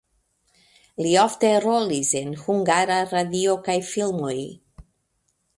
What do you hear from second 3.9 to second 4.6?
filmoj.